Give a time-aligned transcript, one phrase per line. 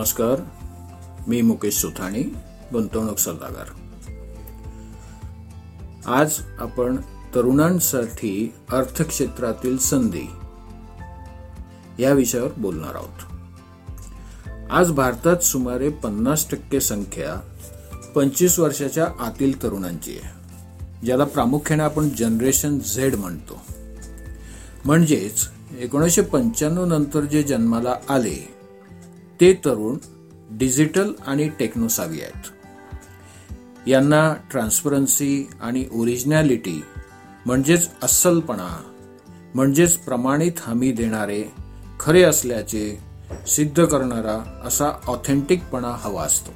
[0.00, 0.40] नमस्कार
[1.28, 2.22] मी मुकेश सुथाणी
[2.72, 3.66] गुंतवणूक सल्लागार.
[6.06, 6.96] आज आपण
[7.34, 10.30] तरुणांसाठी अर्थक्षेत्रातील संधी
[11.98, 13.18] या विषयावर बोलणार आहोत.
[14.70, 17.34] आज भारतात सुमारे पन्नास टक्के संख्या
[18.14, 20.32] पंचवीस वर्षाच्या आतील तरुणांची आहे
[21.06, 23.62] ज्याला प्रामुख्याने आपण जनरेशन झेड म्हणतो.
[24.84, 25.48] म्हणजेच
[25.78, 28.59] एकोणीसशे पंच्याण्णव नंतर जे जन्माला आले
[29.40, 29.98] ते तरुण
[30.50, 32.48] डिजिटल आणि टेक्नोसावी आहेत.
[33.88, 36.84] यांना ट्रान्सपरन्सी आणि ओरिजिनॅलिटी
[37.46, 38.82] म्हणजेच अस्सलपणा
[39.54, 41.44] म्हणजेच प्रमाणित हमी देणारे
[42.00, 42.98] खरे असल्याचे
[43.46, 46.50] सिद्ध करणारा असा ऑथेंटिकपणा हवा असतो.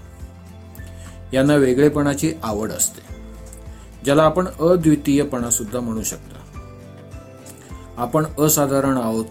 [1.33, 3.15] यांना वेगळेपणाची आवड असते
[4.05, 6.41] ज्याला आपण अद्वितीयपणा सुद्धा म्हणू शकता.
[7.97, 9.25] आपण असाधारण आहोत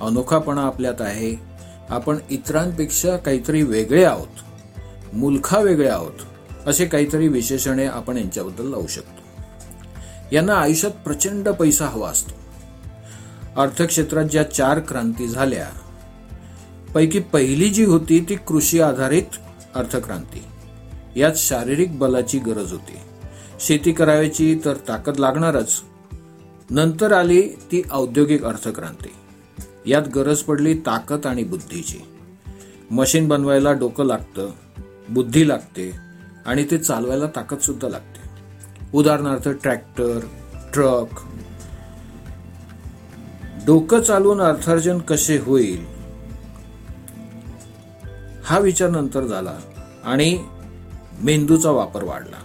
[0.00, 1.57] अनोखापणा आपल्यात आहे
[1.88, 4.28] आपण इतरांपेक्षा काहीतरी वेगळे आहोत.
[5.12, 6.12] मुलखा वेगळे आहोत.
[6.66, 9.42] असे काहीतरी विशेषणे आपण यांच्याबद्दल लावू शकतो.
[10.32, 12.34] यांना आयुष्यात प्रचंड पैसा हवा असतो.
[13.62, 15.68] अर्थक्षेत्रात ज्या चार क्रांती झाल्या
[16.94, 19.22] पैकी पहिली जी होती ती कृषी आधारित
[19.74, 20.44] अर्थक्रांती.
[21.20, 22.96] यात शारीरिक बलाची गरज होती.
[23.60, 25.80] शेती करायची तर ताकद लागणारच.
[26.70, 29.08] नंतर आली ती औद्योगिक अर्थक्रांती.
[29.86, 31.98] यात गरज पडली ताकद आणि बुद्धीची.
[32.90, 34.50] मशीन बनवायला डोकं लागतं
[35.08, 35.92] बुद्धी लागते
[36.46, 38.18] आणि ते चालवायला ताकद सुद्धा लागते.
[38.94, 40.20] उदाहरणार्थ ट्रॅक्टर
[40.72, 41.06] ट्रक.
[43.66, 45.84] डोकं चालवून अर्थार्जन कसे होईल?
[48.44, 49.58] हा विचार नंतर झाला
[50.04, 50.44] आणि
[51.22, 52.36] मेंदूचा वापर वाढला.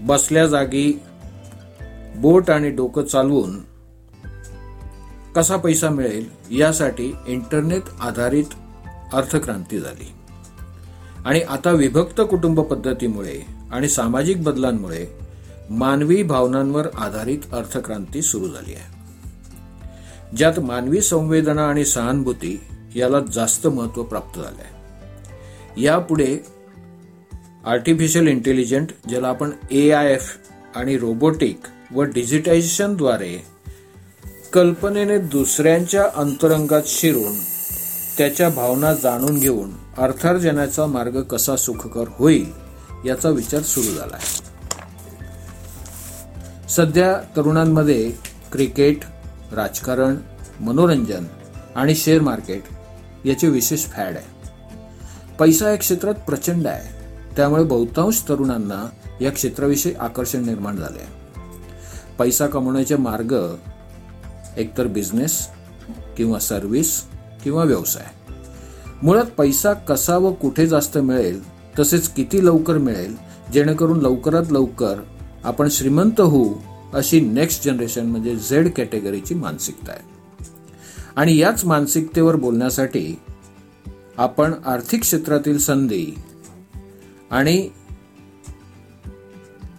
[0.00, 1.00] बसल्या जागी
[2.16, 3.71] बोट आणि डोकं चालवून
[5.36, 8.44] कसा पैसा मिळेल यासाठी इंटरनेट आधारित
[9.12, 10.12] अर्थक्रांती झाली.
[11.24, 13.40] आणि आता विभक्त कुटुंब पद्धतीमुळे
[13.72, 15.06] आणि सामाजिक बदलांमुळे
[15.70, 18.92] मानवी भावनांवर आधारित अर्थक्रांती सुरू झाली आहे.
[20.36, 22.60] ज्यात मानवी संवेदना आणि सहानुभूती
[22.96, 24.72] याला जास्त महत्त्व प्राप्त झालं आहे
[25.82, 26.38] यापुढे
[27.66, 30.36] आर्टिफिशियल इंटेलिजंट ज्याला आपण ए आय एफ
[30.76, 31.60] आणि रोबोटिक
[31.94, 33.51] व डिजिटायझेशनद्वारे
[34.52, 37.32] कल्पनेने दुसऱ्यांच्या अंतरंगात शिरून
[38.18, 42.52] त्याच्या भावना जाणून घेऊन अर्थार्जनाचा मार्ग कसा सुखकर होईल
[43.06, 44.42] याचा विचार सुरू झाला आहे
[46.68, 48.12] सध्या तरुणांमध्ये
[48.52, 48.98] क्रिकेट
[49.52, 50.16] राजकारण
[50.60, 51.24] मनोरंजन
[51.76, 52.62] आणि शेअर मार्केट
[53.24, 54.50] याचे विशेष फॅड आहे.
[55.38, 57.06] पैसा या क्षेत्रात प्रचंड आहे.
[57.36, 58.88] त्यामुळे बहुतांश तरुणांना
[59.20, 61.20] या क्षेत्राविषयी आकर्षण निर्माण झाले आहे
[62.18, 63.54] पैसा कमवण्याचे मार्ग
[64.56, 65.48] एकतर बिझनेस
[66.16, 67.02] किंवा सर्व्हिस
[67.44, 68.06] किंवा व्यवसाय.
[69.02, 71.40] मुळात पैसा कसा व कुठे जास्त मिळेल
[71.78, 73.16] तसेच किती लवकर मिळेल
[73.52, 75.00] जेणेकरून लवकरात लवकर
[75.44, 76.54] आपण श्रीमंत होऊ
[76.94, 80.12] अशी नेक्स्ट जनरेशन म्हणजे झेड कॅटेगरीची मानसिकता आहे.
[81.16, 83.18] आणि याच मानसिकतेवर बोलण्यासाठी
[84.16, 86.14] आपण आर्थिक क्षेत्रातील संधी
[87.30, 87.68] आणि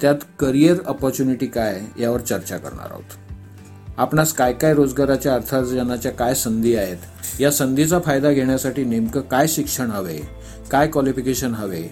[0.02, 3.23] त्यात करिअर ऑपॉर्च्युनिटी काय यावर चर्चा करणार आहोत.
[3.98, 6.98] आपणास काय काय रोजगाराच्या अर्थार्जनाच्या काय संधी आहेत?
[7.40, 10.20] या संधीचा फायदा घेण्यासाठी नेमकं काय शिक्षण हवे?
[10.72, 11.84] काय क्वालिफिकेशन हवे?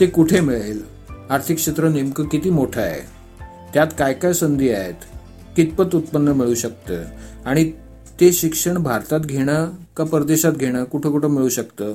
[0.00, 0.84] ते कुठे मिळेल?
[1.30, 3.00] आर्थिक क्षेत्र नेमकं किती मोठं आहे?
[3.74, 4.94] त्यात काय काय संधी आहेत?
[5.56, 7.04] कितपत उत्पन्न मिळू शकतं?
[7.44, 7.72] आणि
[8.20, 10.84] ते शिक्षण भारतात घेणं का परदेशात घेणं?
[10.84, 11.94] कुठं कुठं मिळू शकतं?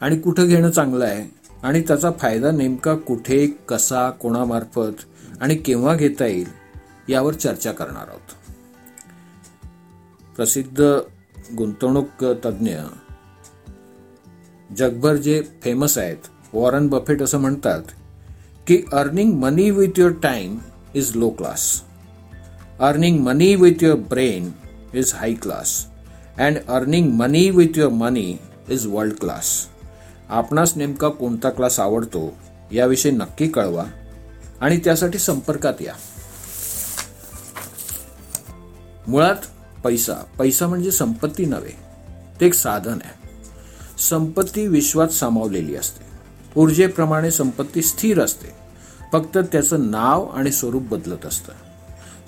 [0.00, 1.42] आणि कुठं घेणं चांगलं आहे?
[1.62, 5.04] आणि त्याचा फायदा नेमका कुठे कसा कोणामार्फत
[5.40, 6.48] आणि केव्हा घेता येईल?
[7.08, 8.41] यावर चर्चा करणार आहोत.
[10.42, 10.80] प्रसिद्ध
[11.56, 12.76] गुंतवणूक तज्ज्ञ
[14.76, 16.16] जगभर जे फेमस आहेत
[16.52, 17.82] वॉरन बफेट असं म्हणतात
[18.66, 20.58] की earning money with your time
[20.94, 21.82] is low class
[22.80, 24.50] earning money with your brain
[24.94, 25.86] is high class
[26.38, 28.36] and earning money with your money
[28.68, 29.66] is world class
[30.28, 32.36] आपणास नेमका कोणता क्लास आवडतो
[32.72, 33.84] याविषयी नक्की कळवा
[34.60, 35.94] आणि त्यासाठी संपर्कात या.
[39.06, 39.36] मुळात
[39.84, 40.14] पैसा.
[40.38, 41.72] पैसा म्हणजे संपत्ती नव्हे
[42.40, 43.28] ते एक साधन आहे.
[43.98, 46.04] संपत्ती विश्वात सामावलेली असते.
[46.60, 48.48] ऊर्जेप्रमाणे संपत्ती स्थिर असते.
[49.12, 51.52] फक्त त्याचं नाव आणि स्वरूप बदलत असतं.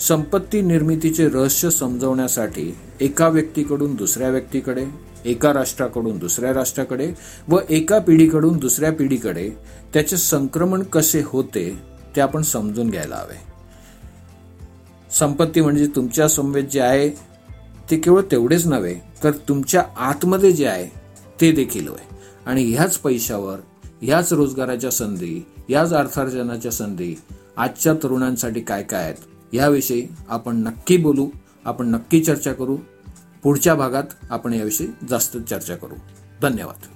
[0.01, 4.87] संपत्ती निर्मितीचे रहस्य समजवण्यासाठी एका व्यक्तीकडून दुसऱ्या व्यक्तीकडे
[5.25, 7.13] एका राष्ट्राकडून दुसऱ्या राष्ट्राकडे
[7.49, 9.51] व एका पिढीकडून दुसऱ्या पिढीकडे
[9.93, 11.79] त्याचे संक्रमण कसे होते
[12.17, 13.55] ते आपण समजून घ्यायला हवे.
[15.19, 17.34] संपत्ती म्हणजे तुमच्या संवेद जे आहे
[17.91, 18.95] ते केवळ तेवढेच नव्हे
[19.25, 20.89] तर तुमच्या आतमध्ये जे आहे
[21.41, 22.15] ते देखील होय.
[22.47, 23.59] आणि ह्याच पैशावर
[24.03, 27.15] ह्याच रोजगाराच्या संधी याच अर्थार्जनाच्या संधी
[27.57, 31.29] आजच्या तरुणांसाठी काय काय आहेत याविषयी आपण नक्की बोलू
[31.65, 32.77] आपण नक्की चर्चा करू.
[33.43, 35.95] पुढच्या भागात आपण याविषयी जास्त चर्चा करू.
[36.43, 36.94] धन्यवाद.